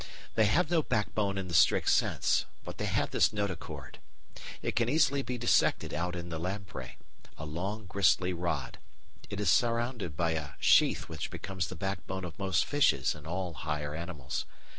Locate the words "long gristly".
7.45-8.33